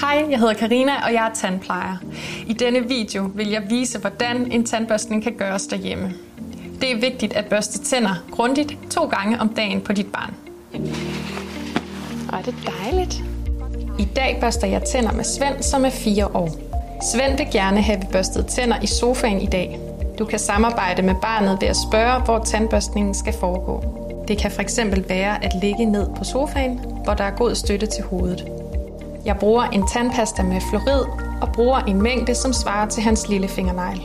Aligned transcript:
Hej, 0.00 0.26
jeg 0.30 0.38
hedder 0.38 0.54
Karina 0.54 0.92
og 1.04 1.12
jeg 1.12 1.26
er 1.26 1.34
tandplejer. 1.34 1.96
I 2.46 2.52
denne 2.52 2.88
video 2.88 3.30
vil 3.34 3.48
jeg 3.48 3.62
vise, 3.68 3.98
hvordan 3.98 4.52
en 4.52 4.64
tandbørstning 4.64 5.22
kan 5.22 5.32
gøres 5.32 5.66
derhjemme. 5.66 6.14
Det 6.80 6.92
er 6.92 7.00
vigtigt 7.00 7.32
at 7.32 7.44
børste 7.44 7.78
tænder 7.78 8.24
grundigt 8.30 8.78
to 8.90 9.04
gange 9.04 9.40
om 9.40 9.48
dagen 9.48 9.80
på 9.80 9.92
dit 9.92 10.06
barn. 10.12 10.34
Og 12.32 12.38
det 12.44 12.54
er 12.54 12.70
dejligt. 12.82 13.22
I 13.98 14.04
dag 14.16 14.38
børster 14.40 14.66
jeg 14.66 14.82
tænder 14.82 15.12
med 15.12 15.24
Svend, 15.24 15.62
som 15.62 15.84
er 15.84 15.90
4 15.90 16.26
år. 16.36 16.50
Svend 17.12 17.36
vil 17.36 17.46
gerne 17.52 17.82
have 17.82 18.00
børstet 18.12 18.46
tænder 18.46 18.82
i 18.82 18.86
sofaen 18.86 19.40
i 19.40 19.46
dag. 19.46 19.78
Du 20.18 20.24
kan 20.24 20.38
samarbejde 20.38 21.02
med 21.02 21.14
barnet 21.22 21.58
ved 21.60 21.68
at 21.68 21.76
spørge, 21.76 22.22
hvor 22.22 22.38
tandbørstningen 22.38 23.14
skal 23.14 23.34
foregå. 23.40 23.84
Det 24.28 24.38
kan 24.38 24.50
fx 24.50 24.78
være 25.08 25.44
at 25.44 25.52
ligge 25.62 25.84
ned 25.84 26.06
på 26.16 26.24
sofaen, 26.24 26.80
hvor 27.04 27.14
der 27.14 27.24
er 27.24 27.36
god 27.36 27.54
støtte 27.54 27.86
til 27.86 28.04
hovedet. 28.04 28.65
Jeg 29.26 29.36
bruger 29.40 29.62
en 29.62 29.86
tandpasta 29.86 30.42
med 30.42 30.60
fluorid 30.70 31.04
og 31.42 31.52
bruger 31.54 31.78
en 31.78 32.02
mængde, 32.02 32.34
som 32.34 32.52
svarer 32.52 32.88
til 32.88 33.02
hans 33.02 33.28
lille 33.28 33.48
fingernegl. 33.48 34.02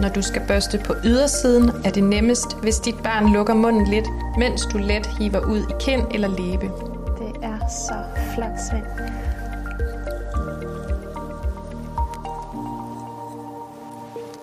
Når 0.00 0.08
du 0.08 0.22
skal 0.22 0.42
børste 0.48 0.78
på 0.78 0.94
ydersiden, 1.04 1.70
er 1.84 1.90
det 1.90 2.04
nemmest, 2.04 2.56
hvis 2.62 2.78
dit 2.78 3.02
barn 3.02 3.32
lukker 3.32 3.54
munden 3.54 3.86
lidt, 3.86 4.06
mens 4.38 4.66
du 4.66 4.78
let 4.78 5.06
hiver 5.06 5.40
ud 5.40 5.58
i 5.58 5.72
kind 5.80 6.02
eller 6.14 6.28
læbe. 6.28 6.70
Det 7.18 7.42
er 7.42 7.68
så 7.68 7.94
flot, 8.34 8.60
Svend. 8.70 8.84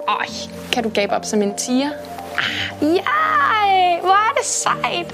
Øj, 0.08 0.26
kan 0.72 0.84
du 0.84 0.90
gabe 0.90 1.14
op 1.14 1.26
som 1.26 1.42
en 1.42 1.56
tiger? 1.58 1.90
Ah, 2.38 2.82
ja, 2.82 4.00
hvor 4.02 4.30
er 4.30 4.34
det 4.38 4.46
sejt. 4.46 5.14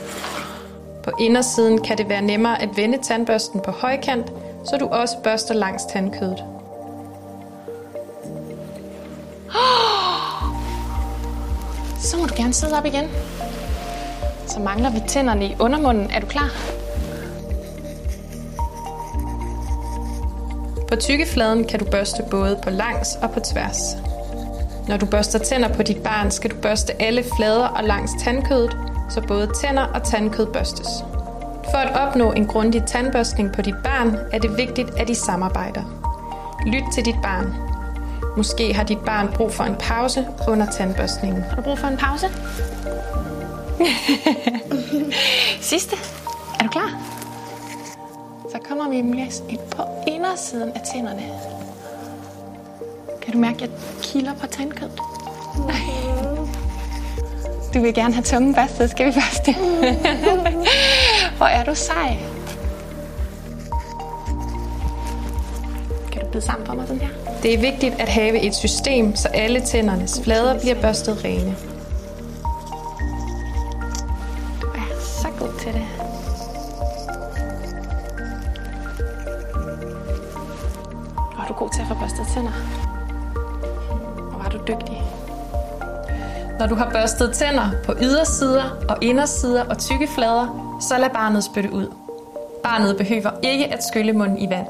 På 1.09 1.16
indersiden 1.20 1.81
kan 1.81 1.98
det 1.98 2.09
være 2.09 2.22
nemmere 2.22 2.62
at 2.62 2.70
vende 2.77 2.98
tandbørsten 2.98 3.62
på 3.62 3.72
højkant, 3.72 4.34
så 4.65 4.77
du 4.77 4.85
også 4.85 5.18
børster 5.24 5.54
langs 5.54 5.85
tandkødet. 5.85 6.38
Så 11.99 12.18
må 12.18 12.26
du 12.26 12.34
gerne 12.37 12.54
sidde 12.54 12.77
op 12.77 12.85
igen. 12.85 13.10
Så 14.48 14.60
mangler 14.60 14.90
vi 14.91 14.99
tænderne 15.07 15.46
i 15.46 15.55
undermunden. 15.60 16.12
Er 16.12 16.20
du 16.20 16.27
klar? 16.27 16.49
På 20.87 20.96
tykkefladen 20.96 21.68
kan 21.68 21.80
du 21.80 21.85
børste 21.85 22.24
både 22.32 22.60
på 22.63 22.70
langs 22.70 23.15
og 23.21 23.32
på 23.32 23.40
tværs. 23.40 23.98
Når 24.87 24.98
du 24.98 25.05
børster 25.05 25.40
tænder 25.40 25.74
på 25.74 25.84
dit 25.84 26.04
barn, 26.04 26.32
skal 26.32 26.52
du 26.52 26.55
børste 26.55 27.02
alle 27.02 27.24
flader 27.37 27.68
og 27.68 27.84
langs 27.84 28.12
tandkødet, 28.24 28.88
så 29.10 29.21
både 29.21 29.49
tænder 29.62 29.84
og 29.84 30.04
tandkød 30.04 30.46
børstes. 30.46 30.88
For 31.71 31.77
at 31.77 32.07
opnå 32.07 32.32
en 32.32 32.48
grundig 32.48 32.84
tandbørstning 32.88 33.52
på 33.52 33.62
dit 33.62 33.76
barn, 33.84 34.18
er 34.32 34.40
det 34.40 34.57
vigtigt, 34.57 34.90
at 34.98 35.10
I 35.10 35.13
samarbejder. 35.13 35.84
Lyt 36.65 36.84
til 36.93 37.05
dit 37.05 37.15
barn. 37.24 37.54
Måske 38.37 38.74
har 38.74 38.84
dit 38.84 38.99
barn 38.99 39.27
brug 39.35 39.52
for 39.52 39.63
en 39.63 39.76
pause 39.80 40.27
under 40.48 40.65
tandbørstningen. 40.71 41.41
Har 41.41 41.55
du 41.55 41.62
brug 41.62 41.77
for 41.80 41.87
en 41.87 41.98
pause? 41.98 42.27
Sidste. 45.71 45.96
Er 46.60 46.63
du 46.63 46.70
klar? 46.70 47.02
Så 48.52 48.57
kommer 48.70 48.90
vi 48.90 49.02
med 49.02 49.41
ind 49.49 49.60
på 49.71 49.84
indersiden 50.07 50.71
af 50.76 50.82
tænderne. 50.93 51.24
Kan 53.21 53.34
du 53.34 53.40
mærke, 53.40 53.55
at 53.55 53.62
jeg 53.62 53.70
kilder 54.02 54.34
på 54.34 54.48
tandkødet? 54.48 54.99
Du 57.73 57.81
vil 57.81 57.93
gerne 57.93 58.13
have 58.13 58.23
tungen 58.23 58.55
børstet, 58.55 58.89
skal 58.89 59.05
vi 59.05 59.12
børste? 59.12 59.53
Hvor 61.37 61.45
er 61.45 61.63
du 61.63 61.75
sej. 61.75 62.17
Kan 66.12 66.22
du 66.22 66.28
bide 66.31 66.44
sammen 66.44 66.67
for 66.67 66.73
mig 66.73 66.88
sådan 66.88 67.01
her? 67.01 67.09
Det 67.44 67.53
er 67.53 67.57
vigtigt 67.57 67.95
at 68.00 68.09
have 68.09 68.40
et 68.40 68.56
system, 68.56 69.16
så 69.16 69.28
alle 69.28 69.62
tændernes 69.62 70.22
flader 70.24 70.59
bliver 70.59 70.81
børstet 70.81 71.24
rene. 71.25 71.56
Du 74.62 74.68
er 74.68 75.00
så 75.02 75.28
god 75.40 75.59
til 75.59 75.74
det. 75.74 75.85
Og 81.38 81.44
er 81.44 81.47
du 81.47 81.53
god 81.53 81.69
til 81.75 81.81
at 81.81 81.88
få 81.88 81.94
børstet 81.94 82.28
tænder? 82.34 82.52
Og 84.34 84.40
var 84.44 84.50
du 84.50 84.58
dygtig? 84.68 85.02
Når 86.59 86.68
du 86.68 86.75
har 86.75 86.90
børstet 86.90 87.34
tænder 87.34 87.72
på 87.86 87.94
ydersider 88.02 88.64
og 88.90 88.97
indersider 89.02 89.64
og 89.66 89.78
tykke 89.78 90.08
flader, 90.08 90.78
så 90.90 90.97
lad 90.97 91.09
barnet 91.09 91.44
spytte 91.44 91.74
ud. 91.74 91.88
Barnet 92.64 92.97
behøver 92.97 93.31
ikke 93.44 93.74
at 93.74 93.84
skylle 93.84 94.14
munden 94.14 94.38
i 94.38 94.50
vand. 94.50 94.68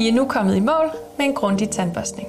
I 0.00 0.08
er 0.08 0.12
nu 0.12 0.24
kommet 0.24 0.56
i 0.56 0.60
mål 0.60 0.90
med 1.18 1.26
en 1.26 1.34
grundig 1.34 1.70
tandbørstning. 1.70 2.28